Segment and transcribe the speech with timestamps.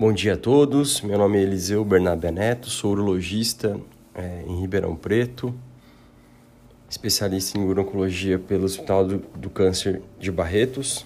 [0.00, 3.78] Bom dia a todos, meu nome é Eliseu Bernabé Neto, sou urologista
[4.14, 5.54] é, em Ribeirão Preto,
[6.88, 11.04] especialista em urologia pelo Hospital do, do Câncer de Barretos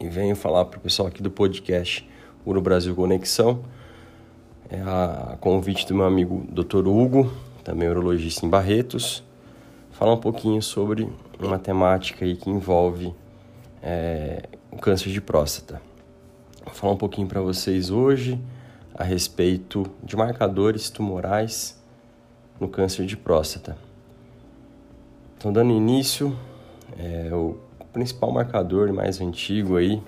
[0.00, 2.04] e venho falar para o pessoal aqui do podcast
[2.44, 3.62] Uro Brasil Conexão,
[4.68, 6.88] é a convite do meu amigo Dr.
[6.88, 7.32] Hugo,
[7.62, 9.22] também urologista em Barretos,
[9.92, 11.08] falar um pouquinho sobre
[11.38, 13.14] uma temática aí que envolve
[13.80, 15.91] é, o câncer de próstata.
[16.64, 18.40] Vou falar um pouquinho para vocês hoje
[18.94, 21.76] a respeito de marcadores tumorais
[22.60, 23.76] no câncer de próstata.
[25.36, 26.36] Então, dando início,
[26.96, 27.58] é, o
[27.92, 30.00] principal marcador mais antigo aí,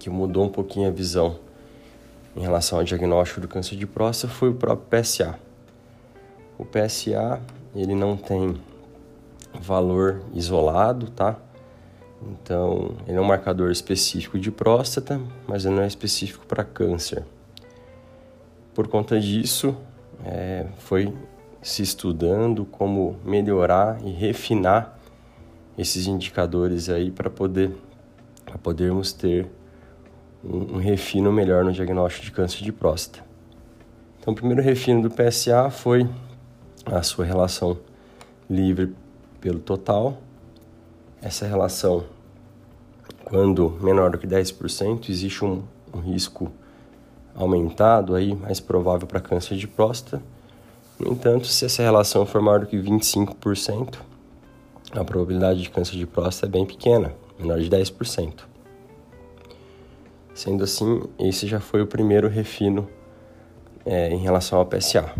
[0.00, 1.38] que mudou um pouquinho a visão
[2.34, 5.38] em relação ao diagnóstico do câncer de próstata, foi o próprio PSA.
[6.56, 7.42] O PSA,
[7.74, 8.56] ele não tem
[9.60, 11.36] valor isolado, tá?
[12.20, 17.24] Então, ele é um marcador específico de próstata, mas ele não é específico para câncer.
[18.74, 19.76] Por conta disso,
[20.24, 21.12] é, foi
[21.62, 24.98] se estudando como melhorar e refinar
[25.76, 27.72] esses indicadores aí para poder
[28.44, 29.46] para podermos ter
[30.42, 33.22] um, um, refino melhor no diagnóstico de câncer de próstata.
[34.18, 36.08] Então, o primeiro refino do PSA foi
[36.86, 37.78] a sua relação
[38.48, 38.94] livre
[39.38, 40.16] pelo total,
[41.22, 42.04] essa relação,
[43.24, 46.50] quando menor do que 10%, existe um, um risco
[47.34, 50.22] aumentado aí, mais provável para câncer de próstata.
[50.98, 53.98] No entanto, se essa relação for maior do que 25%,
[54.92, 58.40] a probabilidade de câncer de próstata é bem pequena, menor de 10%.
[60.34, 62.88] Sendo assim, esse já foi o primeiro refino
[63.84, 65.12] é, em relação ao PSA.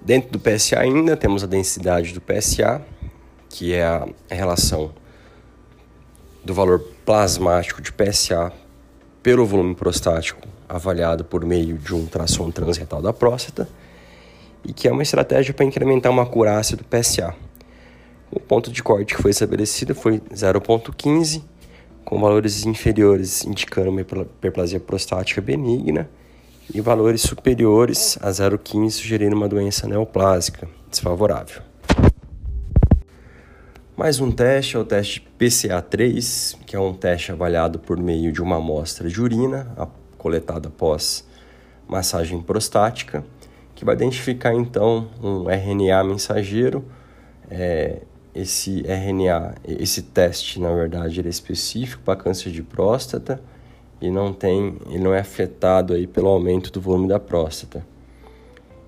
[0.00, 2.80] Dentro do PSA ainda temos a densidade do PSA,
[3.56, 4.92] que é a relação
[6.44, 8.52] do valor plasmático de PSA
[9.22, 13.66] pelo volume prostático avaliado por meio de um ultrassom transretal da próstata
[14.62, 17.34] e que é uma estratégia para incrementar uma acurácia do PSA.
[18.30, 21.42] O ponto de corte que foi estabelecido foi 0.15,
[22.04, 26.10] com valores inferiores indicando uma hiperplasia prostática benigna
[26.74, 31.62] e valores superiores a 0,15 sugerindo uma doença neoplásica desfavorável.
[33.96, 38.42] Mais um teste é o teste PCA3, que é um teste avaliado por meio de
[38.42, 39.66] uma amostra de urina
[40.18, 41.26] coletada após
[41.88, 43.24] massagem prostática,
[43.74, 46.84] que vai identificar então um RNA mensageiro.
[47.50, 48.02] É,
[48.34, 53.42] esse RNA, esse teste, na verdade, ele é específico para câncer de próstata
[53.98, 57.82] e não tem, ele não é afetado aí pelo aumento do volume da próstata.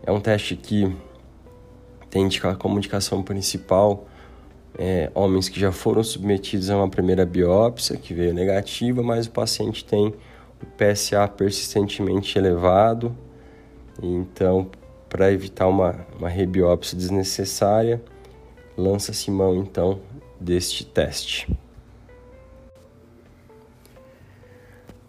[0.02, 0.94] É um teste que
[2.10, 4.06] tem como indicação principal
[4.78, 9.30] é, homens que já foram submetidos a uma primeira biópsia que veio negativa, mas o
[9.32, 10.14] paciente tem
[10.62, 13.14] o PSA persistentemente elevado.
[14.00, 14.70] Então,
[15.08, 18.00] para evitar uma, uma rebiópsia desnecessária,
[18.76, 20.00] lança-se mão então
[20.40, 21.52] deste teste.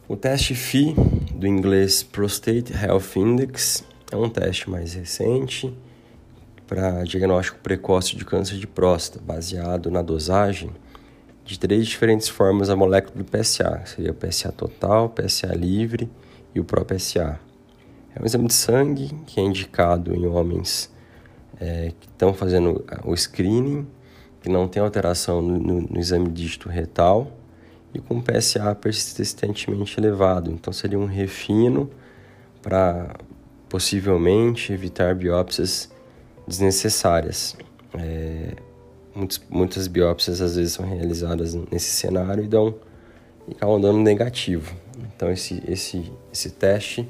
[0.08, 0.96] O teste FI,
[1.36, 5.72] do inglês Prostate Health Index, é um teste mais recente
[6.70, 10.70] para diagnóstico precoce de câncer de próstata, baseado na dosagem
[11.44, 16.08] de três diferentes formas da molécula do PSA, seria o PSA total, o PSA livre
[16.54, 17.40] e o pró-PSA.
[18.16, 20.94] É um exame de sangue que é indicado em homens
[21.60, 23.88] é, que estão fazendo o screening,
[24.40, 27.32] que não tem alteração no, no, no exame dígito retal
[27.96, 30.52] e com PSA persistentemente elevado.
[30.52, 31.90] Então seria um refino
[32.62, 33.16] para
[33.68, 35.90] possivelmente evitar biópsias
[36.50, 37.56] desnecessárias.
[37.94, 38.56] É,
[39.16, 42.76] muitos, muitas biópsias às vezes são realizadas nesse cenário e dão
[43.48, 44.76] e acabam dando negativo.
[45.16, 47.08] Então esse, esse, esse teste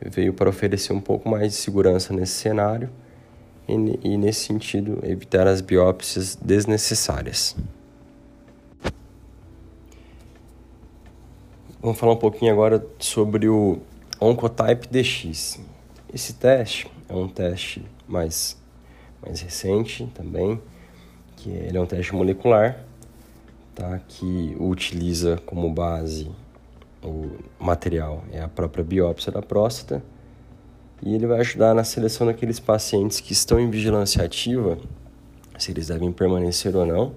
[0.00, 2.90] veio para oferecer um pouco mais de segurança nesse cenário
[3.66, 7.56] e, e nesse sentido evitar as biópsias desnecessárias.
[11.80, 13.78] Vamos falar um pouquinho agora sobre o
[14.20, 15.60] Oncotype DX.
[16.12, 18.56] Esse teste é um teste mais,
[19.22, 20.60] mais recente também,
[21.36, 22.82] que ele é um teste molecular,
[23.74, 24.00] tá?
[24.08, 26.30] que utiliza como base
[27.02, 30.02] o material, é a própria biópsia da próstata,
[31.02, 34.78] e ele vai ajudar na seleção daqueles pacientes que estão em vigilância ativa,
[35.58, 37.12] se eles devem permanecer ou não,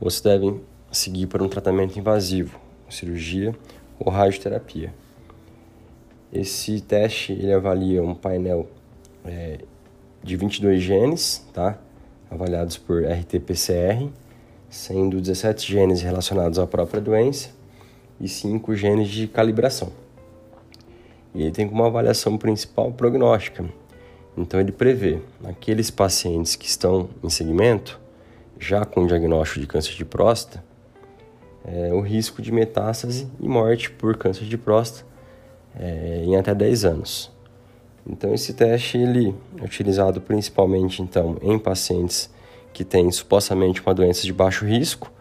[0.00, 0.60] ou se devem
[0.90, 2.58] seguir para um tratamento invasivo,
[2.88, 3.54] cirurgia
[4.00, 4.94] ou radioterapia.
[6.32, 8.68] Esse teste ele avalia um painel
[9.24, 9.58] é,
[10.22, 11.78] de 22 genes, tá?
[12.30, 14.08] avaliados por RT-PCR,
[14.68, 17.50] sendo 17 genes relacionados à própria doença
[18.20, 19.90] e cinco genes de calibração.
[21.34, 23.64] E ele tem como avaliação principal prognóstica.
[24.36, 27.98] Então ele prevê aqueles pacientes que estão em segmento,
[28.58, 30.62] já com diagnóstico de câncer de próstata,
[31.64, 35.07] é, o risco de metástase e morte por câncer de próstata
[35.76, 37.30] é, em até 10 anos.
[38.08, 42.30] Então esse teste ele é utilizado principalmente então em pacientes
[42.72, 45.12] que têm supostamente uma doença de baixo risco,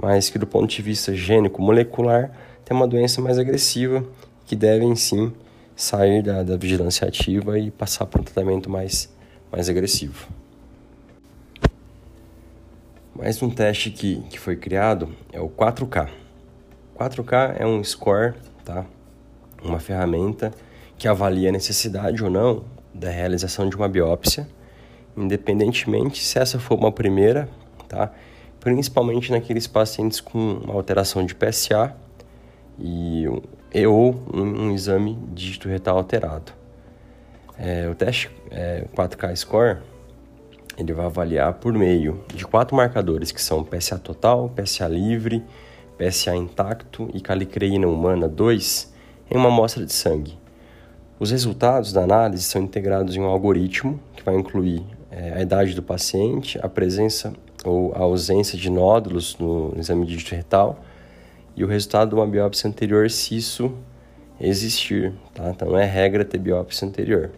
[0.00, 2.30] mas que do ponto de vista gênico molecular
[2.64, 4.04] tem uma doença mais agressiva
[4.46, 5.32] que devem sim
[5.76, 9.12] sair da, da vigilância ativa e passar para um tratamento mais,
[9.50, 10.28] mais agressivo.
[13.14, 16.10] Mais um teste que, que foi criado é o 4K.
[16.98, 18.34] 4K é um score,
[18.64, 18.84] tá?
[19.64, 20.52] Uma ferramenta
[20.96, 24.46] que avalia a necessidade ou não da realização de uma biópsia,
[25.16, 27.48] independentemente se essa for uma primeira,
[27.88, 28.12] tá?
[28.60, 31.94] principalmente naqueles pacientes com alteração de PSA
[32.78, 33.24] e,
[33.74, 36.52] e ou um, um, exame dígito retal alterado.
[37.58, 39.78] É, o teste é, 4K Score
[40.76, 45.44] ele vai avaliar por meio de quatro marcadores que são PSA total, PSA livre,
[45.96, 48.93] PSA intacto e calicreína humana 2
[49.30, 50.38] em uma amostra de sangue.
[51.18, 55.74] Os resultados da análise são integrados em um algoritmo que vai incluir é, a idade
[55.74, 57.32] do paciente, a presença
[57.64, 60.78] ou a ausência de nódulos no exame dígito retal
[61.56, 63.72] e o resultado de uma biópsia anterior se isso
[64.40, 65.50] existir, tá?
[65.50, 67.30] Então é regra ter biópsia anterior.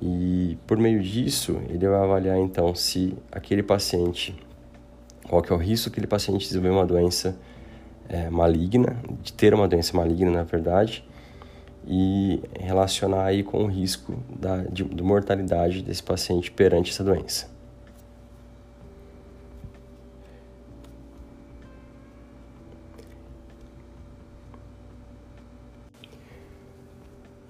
[0.00, 4.34] E por meio disso, ele vai avaliar então se aquele paciente,
[5.28, 7.36] qual que é o risco que aquele paciente desenvolver uma doença
[8.08, 11.04] é, maligna, de ter uma doença maligna na verdade,
[11.86, 17.50] e relacionar aí com o risco da, de, de mortalidade desse paciente perante essa doença.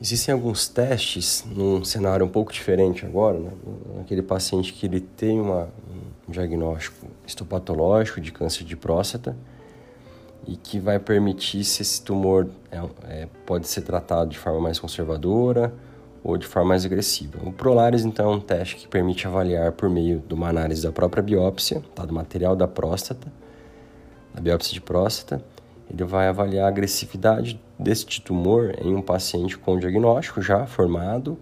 [0.00, 3.52] Existem alguns testes num cenário um pouco diferente agora, né?
[3.98, 5.68] naquele paciente que ele tem uma,
[6.28, 9.36] um diagnóstico histopatológico de câncer de próstata
[10.46, 14.78] e que vai permitir se esse tumor é, é, pode ser tratado de forma mais
[14.78, 15.72] conservadora
[16.22, 17.38] ou de forma mais agressiva.
[17.42, 20.92] O Prolaris, então, é um teste que permite avaliar por meio de uma análise da
[20.92, 22.04] própria biópsia, tá?
[22.04, 23.32] do material da próstata,
[24.32, 25.44] da biópsia de próstata,
[25.92, 31.38] ele vai avaliar a agressividade deste tumor em um paciente com diagnóstico já formado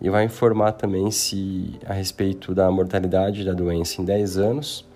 [0.00, 4.88] e vai informar também se a respeito da mortalidade da doença em 10 anos,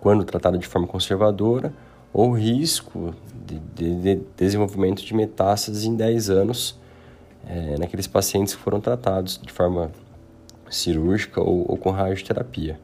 [0.00, 1.72] quando tratada de forma conservadora,
[2.12, 3.14] ou risco
[3.46, 6.78] de, de, de desenvolvimento de metástases em 10 anos
[7.46, 9.90] é, naqueles pacientes que foram tratados de forma
[10.70, 12.78] cirúrgica ou, ou com radioterapia.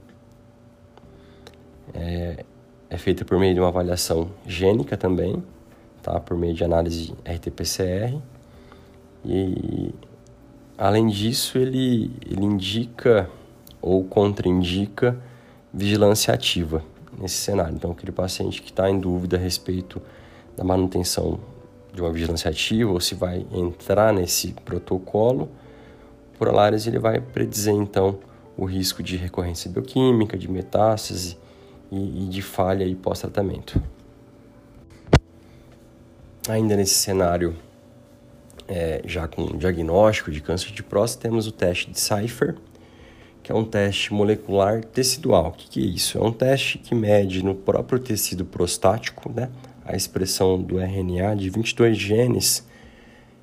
[1.92, 2.44] É,
[2.88, 5.42] é feita por meio de uma avaliação gênica também,
[6.02, 6.18] tá?
[6.18, 8.18] por meio de análise RT-PCR.
[9.24, 9.94] E,
[10.78, 13.28] além disso, ele, ele indica
[13.80, 15.18] ou contraindica
[15.72, 16.82] vigilância ativa
[17.18, 17.74] nesse cenário.
[17.74, 20.00] Então, aquele paciente que está em dúvida a respeito
[20.56, 21.38] da manutenção
[21.92, 25.48] de uma vigilância ativa ou se vai entrar nesse protocolo,
[26.38, 28.18] por Alares ele vai predizer então
[28.56, 31.36] o risco de recorrência bioquímica, de metástase
[31.90, 33.80] e, e de falha pós-tratamento.
[36.48, 37.56] Ainda nesse cenário,
[38.68, 42.56] é, já com diagnóstico de câncer de próstata, temos o teste de Cypher,
[43.44, 45.48] que é um teste molecular tecidual.
[45.48, 46.16] O que, que é isso?
[46.16, 49.50] É um teste que mede no próprio tecido prostático né,
[49.84, 52.66] a expressão do RNA de 22 genes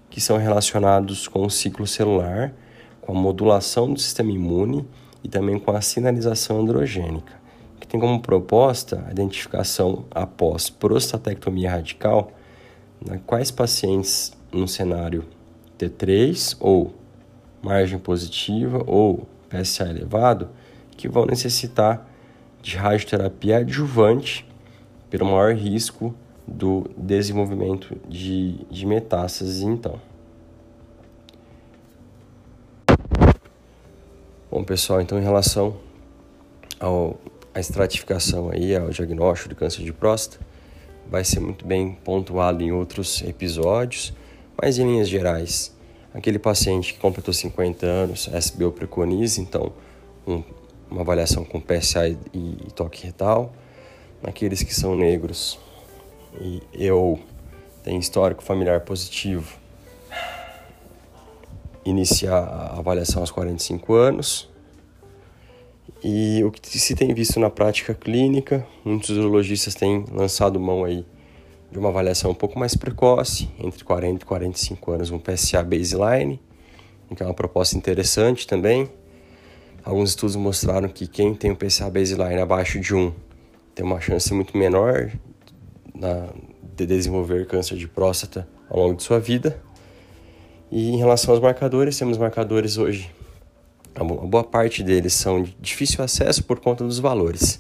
[0.10, 2.52] que são relacionados com o ciclo celular,
[3.00, 4.88] com a modulação do sistema imune
[5.24, 7.34] e também com a sinalização androgênica,
[7.80, 12.32] que tem como proposta a identificação após prostatectomia radical
[13.06, 15.24] né, quais pacientes no cenário
[15.78, 16.92] T3 ou
[17.62, 20.50] margem positiva ou PSA elevado
[20.96, 22.08] que vão necessitar
[22.62, 24.48] de radioterapia adjuvante
[25.10, 26.16] pelo maior risco
[26.48, 30.00] do desenvolvimento de, de metástases então.
[34.50, 35.78] Bom pessoal, então em relação
[36.80, 37.20] ao,
[37.54, 40.46] à estratificação aí, ao diagnóstico de câncer de próstata,
[41.10, 44.14] vai ser muito bem pontuado em outros episódios,
[44.62, 45.74] mas em linhas gerais,
[46.14, 49.72] aquele paciente que completou 50 anos, SBO preconiza então
[50.28, 50.44] um,
[50.90, 53.54] uma avaliação com PSA e, e, toque retal.
[54.22, 55.58] Naqueles que são negros
[56.40, 57.20] e eu
[57.84, 59.58] tenho histórico familiar positivo,
[61.84, 64.50] iniciar a avaliação aos 45 anos.
[66.04, 71.06] E o que se tem visto na prática clínica, muitos urologistas têm lançado mão aí
[71.72, 76.40] de uma avaliação um pouco mais precoce, entre 40 e 45 anos, um PSA baseline,
[77.16, 78.90] que é uma proposta interessante também.
[79.84, 83.14] Alguns estudos mostraram que quem tem um PSA baseline abaixo de 1
[83.74, 85.12] tem uma chance muito menor
[85.96, 86.28] na,
[86.76, 89.62] de desenvolver câncer de próstata ao longo de sua vida.
[90.70, 93.10] E em relação aos marcadores, temos marcadores hoje,
[94.00, 97.60] uma boa parte deles são de difícil acesso por conta dos valores.